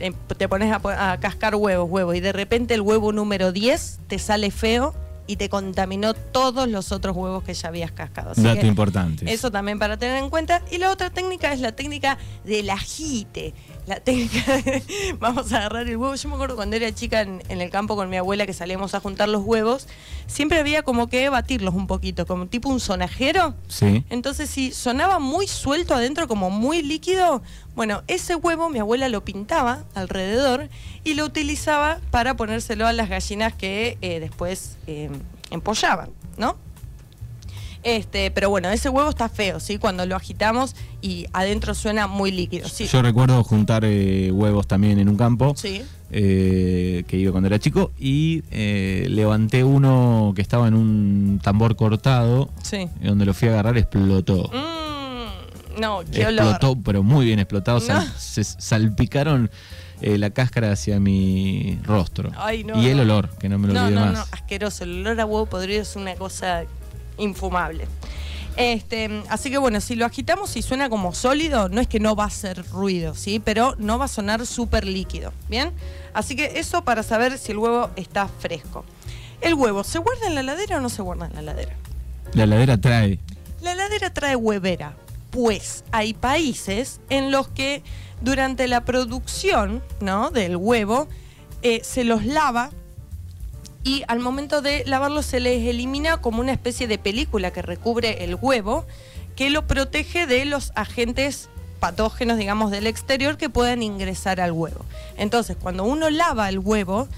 Eh, 0.00 0.12
Te 0.36 0.48
pones 0.48 0.72
a, 0.72 1.12
a 1.12 1.18
cascar 1.18 1.54
huevos, 1.56 1.88
huevos, 1.90 2.14
y 2.14 2.20
de 2.20 2.32
repente 2.32 2.74
el 2.74 2.80
huevo 2.80 3.12
número 3.12 3.52
10 3.52 4.00
te 4.06 4.18
sale 4.18 4.50
feo 4.50 4.94
y 5.28 5.36
te 5.36 5.48
contaminó 5.48 6.14
todos 6.14 6.66
los 6.68 6.90
otros 6.90 7.14
huevos 7.16 7.44
que 7.44 7.54
ya 7.54 7.68
habías 7.68 7.92
cascado. 7.92 8.30
Así 8.32 8.42
Dato 8.42 8.66
importante. 8.66 9.32
Eso 9.32 9.52
también 9.52 9.78
para 9.78 9.96
tener 9.96 10.16
en 10.16 10.30
cuenta. 10.30 10.62
Y 10.72 10.78
la 10.78 10.90
otra 10.90 11.10
técnica 11.10 11.52
es 11.52 11.60
la 11.60 11.70
técnica 11.72 12.18
del 12.44 12.68
ajite. 12.70 13.54
La 13.86 14.00
técnica 14.00 14.56
de- 14.64 14.82
vamos 15.20 15.52
a 15.52 15.58
agarrar 15.58 15.86
el 15.86 15.96
huevo. 15.96 16.14
Yo 16.14 16.28
me 16.30 16.34
acuerdo 16.34 16.56
cuando 16.56 16.74
era 16.76 16.92
chica 16.94 17.20
en, 17.20 17.42
en 17.48 17.60
el 17.60 17.70
campo 17.70 17.94
con 17.94 18.08
mi 18.10 18.16
abuela 18.16 18.46
que 18.46 18.52
salíamos 18.54 18.94
a 18.94 19.00
juntar 19.00 19.28
los 19.28 19.42
huevos, 19.44 19.86
siempre 20.26 20.58
había 20.58 20.82
como 20.82 21.08
que 21.08 21.28
batirlos 21.28 21.74
un 21.74 21.86
poquito, 21.86 22.26
como 22.26 22.46
tipo 22.46 22.68
un 22.70 22.80
sonajero. 22.80 23.54
Sí. 23.68 24.04
Entonces, 24.10 24.48
si 24.50 24.72
sonaba 24.72 25.18
muy 25.18 25.46
suelto 25.46 25.94
adentro, 25.94 26.26
como 26.26 26.50
muy 26.50 26.82
líquido, 26.82 27.42
bueno, 27.78 28.02
ese 28.08 28.34
huevo 28.34 28.68
mi 28.70 28.80
abuela 28.80 29.08
lo 29.08 29.24
pintaba 29.24 29.84
alrededor 29.94 30.68
y 31.04 31.14
lo 31.14 31.24
utilizaba 31.24 32.00
para 32.10 32.36
ponérselo 32.36 32.88
a 32.88 32.92
las 32.92 33.08
gallinas 33.08 33.54
que 33.54 33.96
eh, 34.02 34.18
después 34.18 34.76
eh, 34.88 35.08
empollaban, 35.52 36.10
¿no? 36.36 36.56
Este, 37.84 38.32
pero 38.32 38.50
bueno, 38.50 38.68
ese 38.70 38.88
huevo 38.88 39.08
está 39.08 39.28
feo, 39.28 39.60
¿sí? 39.60 39.78
Cuando 39.78 40.04
lo 40.06 40.16
agitamos 40.16 40.74
y 41.00 41.26
adentro 41.32 41.72
suena 41.74 42.08
muy 42.08 42.32
líquido. 42.32 42.68
Sí. 42.68 42.86
Yo 42.88 43.00
recuerdo 43.00 43.44
juntar 43.44 43.84
eh, 43.84 44.32
huevos 44.32 44.66
también 44.66 44.98
en 44.98 45.08
un 45.08 45.16
campo. 45.16 45.54
Sí. 45.56 45.82
eh, 46.10 47.04
que 47.06 47.16
iba 47.18 47.30
cuando 47.30 47.46
era 47.48 47.58
chico 47.60 47.92
y 47.98 48.42
eh, 48.50 49.06
levanté 49.10 49.62
uno 49.62 50.32
que 50.34 50.42
estaba 50.42 50.66
en 50.66 50.74
un 50.74 51.38
tambor 51.42 51.76
cortado 51.76 52.48
Sí. 52.62 52.88
donde 53.02 53.24
lo 53.26 53.34
fui 53.34 53.46
a 53.48 53.52
agarrar 53.52 53.78
explotó. 53.78 54.50
Mm, 54.52 54.87
no, 55.78 56.02
qué 56.10 56.26
olor. 56.26 56.46
explotó, 56.48 56.80
pero 56.84 57.02
muy 57.02 57.26
bien 57.26 57.38
explotado. 57.38 57.80
sal- 57.80 58.06
No. 58.06 58.12
se 58.18 58.44
salpicaron 58.44 59.50
eh, 60.00 60.16
la 60.18 60.30
cáscara 60.30 60.70
hacia 60.72 61.00
mi 61.00 61.78
rostro. 61.84 62.30
Ay, 62.36 62.62
no, 62.64 62.80
y 62.80 62.86
el 62.88 63.00
olor, 63.00 63.30
que 63.38 63.48
no 63.48 63.58
me 63.58 63.68
lo 63.68 63.74
No, 63.74 63.84
olvidé 63.86 63.94
no, 63.98 64.06
más. 64.06 64.14
no, 64.14 64.24
asqueroso. 64.30 64.84
El 64.84 65.00
olor 65.00 65.20
a 65.20 65.26
huevo 65.26 65.46
podrido 65.46 65.82
es 65.82 65.96
una 65.96 66.14
cosa 66.14 66.64
infumable. 67.16 67.86
Este, 68.56 69.22
así 69.28 69.50
que 69.50 69.58
bueno, 69.58 69.80
si 69.80 69.94
lo 69.94 70.04
agitamos 70.04 70.56
y 70.56 70.62
suena 70.62 70.88
como 70.90 71.14
sólido, 71.14 71.68
no 71.68 71.80
es 71.80 71.86
que 71.86 72.00
no 72.00 72.16
va 72.16 72.24
a 72.24 72.26
hacer 72.26 72.64
ruido, 72.72 73.14
¿sí? 73.14 73.40
Pero 73.44 73.76
no 73.78 73.98
va 73.98 74.06
a 74.06 74.08
sonar 74.08 74.44
súper 74.46 74.84
líquido, 74.84 75.32
¿bien? 75.48 75.70
Así 76.12 76.34
que 76.34 76.58
eso 76.58 76.82
para 76.82 77.04
saber 77.04 77.38
si 77.38 77.52
el 77.52 77.58
huevo 77.58 77.90
está 77.94 78.26
fresco. 78.26 78.84
¿El 79.40 79.54
huevo 79.54 79.84
se 79.84 79.98
guarda 80.00 80.26
en 80.26 80.34
la 80.34 80.40
heladera 80.40 80.78
o 80.78 80.80
no 80.80 80.88
se 80.88 81.02
guarda 81.02 81.26
en 81.26 81.34
la 81.34 81.40
heladera? 81.40 81.76
La 82.34 82.44
heladera 82.44 82.76
trae. 82.80 83.20
La 83.62 83.72
heladera 83.72 84.12
trae 84.12 84.34
huevera, 84.34 84.94
pues 85.30 85.84
hay 85.92 86.14
países 86.14 87.00
en 87.10 87.30
los 87.30 87.48
que 87.48 87.82
durante 88.20 88.66
la 88.68 88.84
producción 88.84 89.82
¿no? 90.00 90.30
del 90.30 90.56
huevo 90.56 91.08
eh, 91.62 91.80
se 91.84 92.04
los 92.04 92.24
lava 92.24 92.70
y 93.84 94.02
al 94.08 94.20
momento 94.20 94.60
de 94.60 94.84
lavarlo 94.86 95.22
se 95.22 95.40
les 95.40 95.66
elimina 95.66 96.20
como 96.20 96.40
una 96.40 96.52
especie 96.52 96.86
de 96.86 96.98
película 96.98 97.52
que 97.52 97.62
recubre 97.62 98.24
el 98.24 98.36
huevo 98.40 98.86
que 99.36 99.50
lo 99.50 99.66
protege 99.66 100.26
de 100.26 100.44
los 100.44 100.72
agentes 100.74 101.48
patógenos, 101.78 102.38
digamos, 102.38 102.70
del 102.72 102.86
exterior 102.86 103.36
que 103.36 103.48
puedan 103.48 103.84
ingresar 103.84 104.40
al 104.40 104.50
huevo. 104.50 104.84
Entonces, 105.16 105.56
cuando 105.56 105.84
uno 105.84 106.10
lava 106.10 106.48
el 106.48 106.58
huevo, 106.58 107.08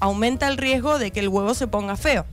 aumenta 0.00 0.48
el 0.48 0.56
riesgo 0.56 0.98
de 0.98 1.10
que 1.10 1.20
el 1.20 1.28
huevo 1.28 1.52
se 1.52 1.66
ponga 1.66 1.96
feo. 1.96 2.24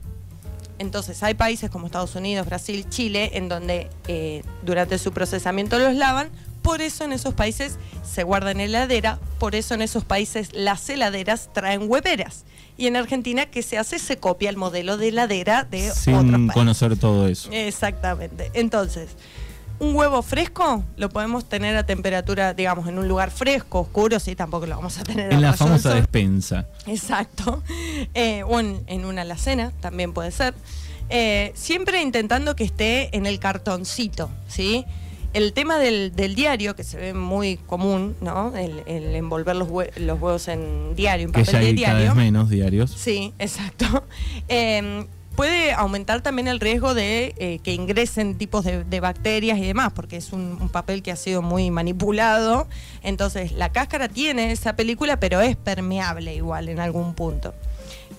Entonces, 0.78 1.22
hay 1.22 1.34
países 1.34 1.70
como 1.70 1.86
Estados 1.86 2.14
Unidos, 2.14 2.46
Brasil, 2.46 2.88
Chile, 2.88 3.32
en 3.34 3.48
donde 3.48 3.90
eh, 4.08 4.42
durante 4.66 4.98
su 4.98 5.12
procesamiento 5.12 5.78
los 5.78 5.94
lavan. 5.94 6.28
Por 6.60 6.82
eso 6.82 7.04
en 7.04 7.12
esos 7.12 7.32
países 7.32 7.76
se 8.04 8.24
guardan 8.24 8.60
en 8.60 8.68
heladera, 8.68 9.20
por 9.38 9.54
eso 9.54 9.74
en 9.74 9.82
esos 9.82 10.04
países 10.04 10.50
las 10.52 10.88
heladeras 10.90 11.48
traen 11.52 11.88
hueveras. 11.88 12.44
Y 12.76 12.88
en 12.88 12.96
Argentina, 12.96 13.46
¿qué 13.46 13.62
se 13.62 13.78
hace? 13.78 13.98
Se 13.98 14.18
copia 14.18 14.50
el 14.50 14.56
modelo 14.56 14.98
de 14.98 15.08
heladera 15.08 15.64
de 15.64 15.90
Sin 15.92 16.14
otros 16.14 16.32
países. 16.32 16.52
conocer 16.54 16.96
todo 16.98 17.28
eso. 17.28 17.48
Exactamente. 17.52 18.50
Entonces, 18.52 19.10
un 19.78 19.94
huevo 19.94 20.20
fresco 20.22 20.82
lo 20.96 21.08
podemos 21.08 21.48
tener 21.48 21.76
a 21.76 21.84
temperatura, 21.86 22.52
digamos, 22.52 22.88
en 22.88 22.98
un 22.98 23.06
lugar 23.08 23.30
fresco, 23.30 23.80
oscuro, 23.80 24.18
sí, 24.18 24.34
tampoco 24.34 24.66
lo 24.66 24.76
vamos 24.76 24.98
a 24.98 25.04
tener 25.04 25.32
En 25.32 25.38
a 25.38 25.40
la 25.40 25.52
famosa 25.52 25.94
despensa. 25.94 26.66
Exacto. 26.86 27.62
Eh, 28.14 28.42
o 28.44 28.58
en, 28.60 28.82
en 28.86 29.04
una 29.04 29.22
alacena, 29.22 29.72
también 29.80 30.12
puede 30.12 30.30
ser. 30.30 30.54
Eh, 31.08 31.52
siempre 31.54 32.02
intentando 32.02 32.56
que 32.56 32.64
esté 32.64 33.16
en 33.16 33.26
el 33.26 33.38
cartoncito, 33.38 34.30
¿sí? 34.48 34.84
El 35.32 35.52
tema 35.52 35.78
del, 35.78 36.16
del 36.16 36.34
diario, 36.34 36.74
que 36.74 36.82
se 36.82 36.96
ve 36.96 37.12
muy 37.14 37.58
común, 37.58 38.16
¿no? 38.22 38.56
El, 38.56 38.82
el 38.86 39.14
envolver 39.14 39.54
los, 39.54 39.68
hue- 39.68 39.94
los 39.96 40.20
huevos 40.20 40.48
en 40.48 40.94
diario, 40.96 41.26
en 41.26 41.32
Que 41.32 41.40
papel 41.40 41.52
ya 41.52 41.60
de 41.60 41.66
hay 41.66 41.74
cada 41.76 41.98
diario. 41.98 42.14
vez 42.14 42.24
menos 42.24 42.48
diarios. 42.50 42.90
Sí, 42.90 43.32
exacto. 43.38 44.04
Eh, 44.48 45.04
puede 45.34 45.72
aumentar 45.72 46.22
también 46.22 46.48
el 46.48 46.58
riesgo 46.60 46.94
de 46.94 47.34
eh, 47.36 47.58
que 47.62 47.74
ingresen 47.74 48.38
tipos 48.38 48.64
de, 48.64 48.84
de 48.84 49.00
bacterias 49.00 49.58
y 49.58 49.62
demás, 49.66 49.92
porque 49.94 50.16
es 50.16 50.32
un, 50.32 50.56
un 50.58 50.68
papel 50.70 51.02
que 51.02 51.12
ha 51.12 51.16
sido 51.16 51.42
muy 51.42 51.70
manipulado. 51.70 52.66
Entonces, 53.02 53.52
la 53.52 53.70
cáscara 53.70 54.08
tiene 54.08 54.50
esa 54.52 54.74
película, 54.76 55.20
pero 55.20 55.42
es 55.42 55.56
permeable 55.56 56.34
igual 56.34 56.70
en 56.70 56.80
algún 56.80 57.12
punto. 57.14 57.52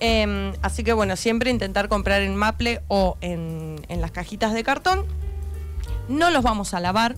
Eh, 0.00 0.52
así 0.62 0.84
que 0.84 0.92
bueno, 0.92 1.16
siempre 1.16 1.50
intentar 1.50 1.88
comprar 1.88 2.22
en 2.22 2.36
Maple 2.36 2.82
o 2.88 3.16
en, 3.20 3.80
en 3.88 4.00
las 4.00 4.10
cajitas 4.10 4.52
de 4.52 4.62
cartón. 4.64 5.04
No 6.08 6.30
los 6.30 6.42
vamos 6.42 6.72
a 6.74 6.80
lavar, 6.80 7.16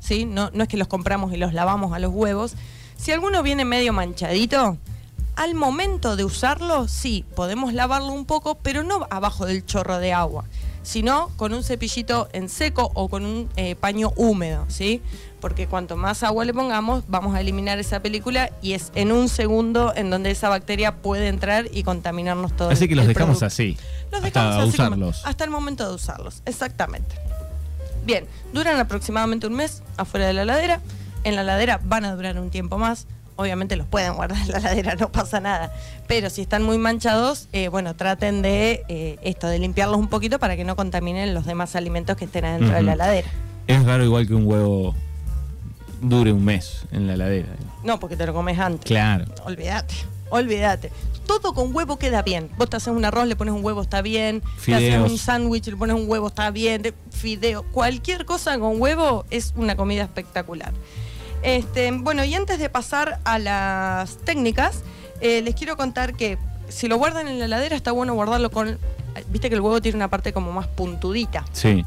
¿sí? 0.00 0.24
No, 0.24 0.50
no 0.52 0.62
es 0.62 0.68
que 0.68 0.76
los 0.76 0.88
compramos 0.88 1.32
y 1.32 1.36
los 1.36 1.52
lavamos 1.52 1.92
a 1.92 1.98
los 1.98 2.12
huevos. 2.12 2.54
Si 2.96 3.12
alguno 3.12 3.42
viene 3.42 3.64
medio 3.64 3.92
manchadito, 3.92 4.76
al 5.36 5.54
momento 5.54 6.16
de 6.16 6.24
usarlo, 6.24 6.88
sí, 6.88 7.24
podemos 7.34 7.74
lavarlo 7.74 8.12
un 8.12 8.24
poco, 8.24 8.56
pero 8.56 8.82
no 8.82 9.06
abajo 9.10 9.44
del 9.46 9.64
chorro 9.64 9.98
de 9.98 10.12
agua, 10.12 10.44
sino 10.82 11.28
con 11.36 11.52
un 11.52 11.62
cepillito 11.62 12.28
en 12.32 12.48
seco 12.48 12.90
o 12.94 13.08
con 13.08 13.24
un 13.26 13.48
eh, 13.56 13.74
paño 13.74 14.12
húmedo, 14.16 14.64
¿sí? 14.68 15.02
Porque 15.46 15.68
cuanto 15.68 15.96
más 15.96 16.24
agua 16.24 16.44
le 16.44 16.52
pongamos, 16.52 17.04
vamos 17.06 17.36
a 17.36 17.40
eliminar 17.40 17.78
esa 17.78 18.00
película 18.00 18.50
y 18.62 18.72
es 18.72 18.90
en 18.96 19.12
un 19.12 19.28
segundo 19.28 19.92
en 19.94 20.10
donde 20.10 20.32
esa 20.32 20.48
bacteria 20.48 20.96
puede 20.96 21.28
entrar 21.28 21.66
y 21.72 21.84
contaminarnos 21.84 22.56
todo. 22.56 22.70
Así 22.70 22.82
el- 22.82 22.88
que 22.88 22.96
los 22.96 23.06
dejamos 23.06 23.38
producto. 23.38 23.46
así. 23.46 23.78
Los 24.10 24.24
hasta 24.24 24.40
dejamos 24.42 24.68
así 24.68 24.76
como- 24.76 24.88
usarlos. 24.88 25.22
hasta 25.24 25.44
el 25.44 25.50
momento 25.50 25.88
de 25.88 25.94
usarlos, 25.94 26.42
exactamente. 26.46 27.14
Bien, 28.04 28.24
duran 28.52 28.76
aproximadamente 28.80 29.46
un 29.46 29.52
mes 29.54 29.84
afuera 29.96 30.26
de 30.26 30.32
la 30.32 30.44
ladera. 30.44 30.80
En 31.22 31.36
la 31.36 31.44
ladera 31.44 31.78
van 31.84 32.04
a 32.06 32.16
durar 32.16 32.40
un 32.40 32.50
tiempo 32.50 32.76
más. 32.76 33.06
Obviamente 33.36 33.76
los 33.76 33.86
pueden 33.86 34.14
guardar 34.14 34.38
en 34.40 34.50
la 34.50 34.58
ladera, 34.58 34.96
no 34.96 35.12
pasa 35.12 35.38
nada. 35.38 35.72
Pero 36.08 36.28
si 36.28 36.40
están 36.42 36.64
muy 36.64 36.76
manchados, 36.76 37.46
eh, 37.52 37.68
bueno, 37.68 37.94
traten 37.94 38.42
de 38.42 38.82
eh, 38.88 39.16
esto, 39.22 39.46
de 39.46 39.60
limpiarlos 39.60 39.96
un 39.98 40.08
poquito 40.08 40.40
para 40.40 40.56
que 40.56 40.64
no 40.64 40.74
contaminen 40.74 41.34
los 41.34 41.46
demás 41.46 41.76
alimentos 41.76 42.16
que 42.16 42.24
estén 42.24 42.46
adentro 42.46 42.74
de 42.74 42.82
la 42.82 42.96
ladera. 42.96 43.28
Es 43.68 43.84
raro 43.84 44.02
igual 44.04 44.26
que 44.26 44.34
un 44.34 44.44
huevo 44.44 44.94
dure 46.00 46.32
un 46.32 46.44
mes 46.44 46.82
en 46.92 47.06
la 47.06 47.14
heladera. 47.14 47.48
No, 47.84 47.98
porque 48.00 48.16
te 48.16 48.26
lo 48.26 48.34
comes 48.34 48.58
antes. 48.58 48.84
Claro. 48.84 49.24
Olvídate, 49.44 49.94
olvídate. 50.30 50.90
Todo 51.26 51.54
con 51.54 51.74
huevo 51.74 51.98
queda 51.98 52.22
bien. 52.22 52.50
Vos 52.56 52.70
te 52.70 52.76
haces 52.76 52.88
un 52.94 53.04
arroz, 53.04 53.26
le 53.26 53.34
pones 53.36 53.52
un 53.54 53.64
huevo, 53.64 53.82
está 53.82 54.00
bien. 54.02 54.40
Te 54.64 54.74
haces 54.74 54.90
Fideos. 54.90 55.10
un 55.10 55.18
sándwich, 55.18 55.66
le 55.66 55.76
pones 55.76 55.96
un 55.96 56.08
huevo, 56.08 56.28
está 56.28 56.50
bien. 56.50 56.82
De- 56.82 56.94
Fideo. 57.10 57.64
Cualquier 57.72 58.24
cosa 58.26 58.58
con 58.58 58.80
huevo 58.80 59.24
es 59.30 59.52
una 59.56 59.74
comida 59.76 60.02
espectacular. 60.02 60.72
Este, 61.42 61.90
bueno, 61.92 62.24
y 62.24 62.34
antes 62.34 62.58
de 62.58 62.68
pasar 62.68 63.18
a 63.24 63.38
las 63.38 64.18
técnicas, 64.18 64.82
eh, 65.20 65.42
les 65.42 65.54
quiero 65.54 65.76
contar 65.76 66.14
que 66.14 66.38
si 66.68 66.88
lo 66.88 66.96
guardan 66.96 67.28
en 67.28 67.38
la 67.38 67.44
heladera 67.46 67.74
está 67.76 67.92
bueno 67.92 68.14
guardarlo 68.14 68.50
con... 68.50 68.78
Viste 69.30 69.48
que 69.48 69.54
el 69.54 69.60
huevo 69.62 69.80
tiene 69.80 69.96
una 69.96 70.08
parte 70.08 70.32
como 70.32 70.52
más 70.52 70.66
puntudita. 70.66 71.44
Sí. 71.52 71.84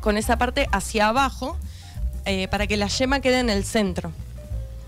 Con 0.00 0.16
esa 0.16 0.36
parte 0.36 0.68
hacia 0.70 1.08
abajo 1.08 1.56
eh, 2.28 2.46
para 2.46 2.66
que 2.66 2.76
la 2.76 2.88
yema 2.88 3.20
quede 3.20 3.40
en 3.40 3.48
el 3.48 3.64
centro. 3.64 4.12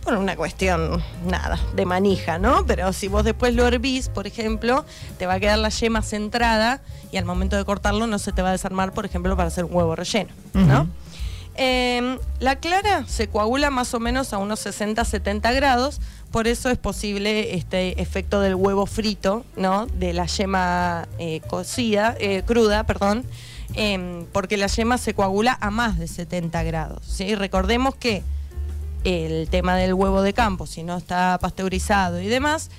Por 0.04 0.14
una 0.14 0.36
cuestión, 0.36 1.02
nada, 1.26 1.58
de 1.74 1.86
manija, 1.86 2.38
¿no? 2.38 2.66
Pero 2.66 2.92
si 2.92 3.08
vos 3.08 3.24
después 3.24 3.54
lo 3.54 3.66
hervís, 3.66 4.10
por 4.10 4.26
ejemplo, 4.26 4.84
te 5.18 5.26
va 5.26 5.34
a 5.34 5.40
quedar 5.40 5.58
la 5.58 5.70
yema 5.70 6.02
centrada 6.02 6.82
y 7.10 7.16
al 7.16 7.24
momento 7.24 7.56
de 7.56 7.64
cortarlo 7.64 8.06
no 8.06 8.18
se 8.18 8.32
te 8.32 8.42
va 8.42 8.50
a 8.50 8.52
desarmar, 8.52 8.92
por 8.92 9.06
ejemplo, 9.06 9.36
para 9.38 9.48
hacer 9.48 9.64
un 9.64 9.74
huevo 9.74 9.96
relleno, 9.96 10.30
¿no? 10.52 10.86
Eh, 11.56 12.18
la 12.40 12.56
clara 12.56 13.04
se 13.06 13.28
coagula 13.28 13.70
más 13.70 13.94
o 13.94 14.00
menos 14.00 14.34
a 14.34 14.38
unos 14.38 14.64
60-70 14.66 15.54
grados, 15.54 16.00
por 16.30 16.46
eso 16.46 16.68
es 16.68 16.76
posible 16.76 17.54
este 17.54 18.00
efecto 18.02 18.40
del 18.40 18.54
huevo 18.54 18.84
frito, 18.84 19.46
¿no? 19.56 19.86
De 19.86 20.12
la 20.12 20.26
yema 20.26 21.08
eh, 21.18 21.40
cocida, 21.48 22.14
eh, 22.20 22.42
cruda, 22.46 22.84
perdón, 22.84 23.24
em, 23.74 24.26
porque 24.32 24.56
la 24.56 24.66
yema 24.66 24.98
se 24.98 25.14
coagula 25.14 25.56
a 25.60 25.70
más 25.70 25.98
de 25.98 26.08
70 26.08 26.62
grados. 26.62 27.06
¿sí? 27.06 27.34
Recordemos 27.34 27.94
que 27.94 28.22
el 29.04 29.48
tema 29.48 29.76
del 29.76 29.94
huevo 29.94 30.22
de 30.22 30.32
campo, 30.32 30.66
si 30.66 30.82
no 30.82 30.96
está 30.96 31.38
pasteurizado 31.40 32.20
y 32.20 32.26
demás, 32.26 32.70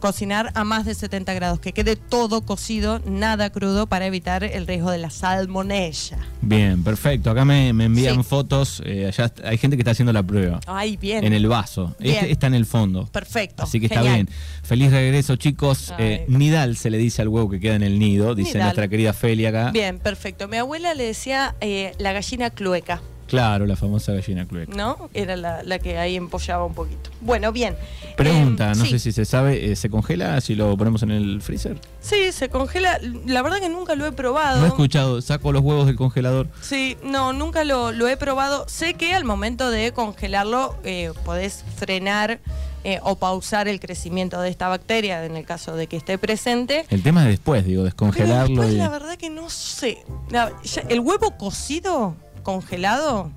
cocinar 0.00 0.50
a 0.54 0.64
más 0.64 0.84
de 0.84 0.94
70 0.94 1.32
grados, 1.34 1.60
que 1.60 1.72
quede 1.72 1.96
todo 1.96 2.42
cocido, 2.42 3.00
nada 3.06 3.50
crudo, 3.50 3.86
para 3.86 4.06
evitar 4.06 4.44
el 4.44 4.66
riesgo 4.66 4.90
de 4.90 4.98
la 4.98 5.10
salmonella. 5.10 6.18
Bien, 6.40 6.82
perfecto. 6.82 7.30
Acá 7.30 7.44
me, 7.44 7.72
me 7.72 7.84
envían 7.86 8.16
Sí. 8.16 8.22
fotos. 8.22 8.82
eh, 8.84 9.06
allá 9.06 9.32
hay 9.44 9.58
gente 9.58 9.76
que 9.76 9.82
está 9.82 9.92
haciendo 9.92 10.12
la 10.12 10.22
prueba. 10.22 10.60
Ay, 10.66 10.96
bien. 10.96 11.24
En 11.24 11.32
el 11.32 11.46
vaso. 11.46 11.94
Bien. 11.98 12.16
Este 12.16 12.32
está 12.32 12.46
en 12.48 12.54
el 12.54 12.66
fondo. 12.66 13.06
Perfecto. 13.06 13.62
Así 13.62 13.78
que 13.80 13.86
está 13.86 14.02
bien. 14.02 14.28
Feliz 14.62 14.90
regreso, 14.90 15.36
chicos. 15.36 15.92
Eh, 15.98 16.24
nidal 16.28 16.76
se 16.76 16.90
le 16.90 16.98
dice 16.98 17.22
al 17.22 17.28
huevo 17.28 17.48
que 17.50 17.60
queda 17.60 17.74
en 17.76 17.82
el 17.82 17.98
nido, 17.98 18.34
dice 18.34 18.54
Nidal. 18.54 18.62
nuestra 18.64 18.88
querida 18.88 19.12
Felia 19.12 19.50
acá. 19.50 19.70
Bien, 19.70 19.98
perfecto. 19.98 20.48
Mi 20.48 20.56
abuela 20.56 20.94
le 20.94 21.04
decía 21.04 21.54
eh, 21.60 21.92
la 21.98 22.12
gallina 22.12 22.50
clueca, 22.50 23.00
Claro, 23.26 23.66
la 23.66 23.76
famosa 23.76 24.12
gallina 24.12 24.46
clueca. 24.46 24.72
¿no? 24.74 25.08
Era 25.14 25.36
la, 25.36 25.62
la 25.62 25.78
que 25.78 25.98
ahí 25.98 26.16
empollaba 26.16 26.64
un 26.66 26.74
poquito. 26.74 27.10
Bueno, 27.20 27.50
bien. 27.52 27.76
Pregunta, 28.16 28.72
Em, 28.72 28.78
no 28.78 28.84
sí. 28.84 28.90
sé 28.92 28.98
si 28.98 29.12
se 29.12 29.24
sabe, 29.24 29.72
eh, 29.72 29.76
¿se 29.76 29.88
congela 29.88 30.40
si 30.40 30.54
lo 30.54 30.76
ponemos 30.76 31.02
en 31.02 31.10
el 31.12 31.40
freezer? 31.40 31.80
Sí, 32.00 32.32
se 32.32 32.48
congela. 32.50 32.98
La 33.26 33.42
verdad 33.42 33.58
que 33.60 33.68
nunca 33.68 33.94
lo 33.94 34.04
he 34.06 34.12
probado. 34.12 34.58
No 34.60 34.64
he 34.66 34.68
escuchado, 34.68 35.22
saco 35.22 35.52
los 35.52 35.62
huevos 35.62 35.86
del 35.86 35.96
congelador. 35.96 36.48
Sí, 36.60 36.96
no, 37.02 37.32
nunca 37.32 37.64
lo, 37.64 37.92
lo 37.92 38.06
he 38.08 38.16
probado. 38.16 38.66
Sé 38.68 38.94
que 38.94 39.14
al 39.14 39.24
momento 39.24 39.70
de 39.70 39.92
congelarlo 39.92 40.76
eh, 40.84 41.12
podés 41.24 41.64
frenar 41.76 42.40
eh, 42.84 42.98
o 43.02 43.16
pausar 43.16 43.68
el 43.68 43.78
crecimiento 43.80 44.40
de 44.40 44.50
esta 44.50 44.68
bacteria 44.68 45.24
en 45.24 45.36
el 45.36 45.44
caso 45.46 45.76
de 45.76 45.86
que 45.86 45.96
esté 45.96 46.18
presente. 46.18 46.84
El 46.90 47.02
tema 47.02 47.22
es 47.22 47.28
después, 47.28 47.64
digo, 47.64 47.82
Pero 47.82 47.84
descongelarlo. 47.84 48.48
después 48.48 48.72
y- 48.74 48.76
la 48.76 48.88
verdad 48.88 49.16
que 49.16 49.30
no 49.30 49.48
sé. 49.48 50.04
La- 50.30 50.52
ya- 50.64 50.82
el 50.88 51.00
huevo 51.00 51.36
cocido, 51.38 52.16
congelado, 52.42 53.30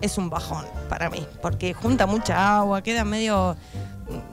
es 0.00 0.18
un 0.18 0.30
bajón 0.30 0.64
para 0.88 1.10
mí, 1.10 1.26
porque 1.42 1.74
junta 1.74 2.06
mucha 2.06 2.58
agua, 2.58 2.82
queda 2.82 3.04
medio... 3.04 3.56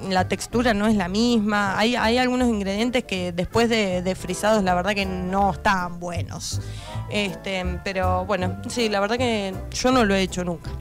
La 0.08 0.26
textura 0.26 0.74
no 0.74 0.88
es 0.88 0.96
la 0.96 1.10
misma. 1.10 1.78
Hay, 1.78 1.98
hay 1.98 2.18
algunos 2.18 2.48
ingredientes 2.48 3.04
que 3.04 3.34
después 3.34 3.68
de, 3.68 4.02
de 4.02 4.16
frisados 4.16 4.64
la 4.64 4.74
verdad 4.74 4.94
que 4.94 5.06
no 5.06 5.52
están 5.52 6.00
buenos. 6.00 6.62
Este, 7.10 7.82
pero 7.84 8.24
bueno, 8.24 8.62
sí, 8.70 8.88
la 8.88 9.02
verdad 9.02 9.18
que 9.18 9.54
yo 9.72 9.92
no 9.92 10.06
lo 10.06 10.16
he 10.16 10.22
hecho 10.22 10.46
nunca. 10.46 10.72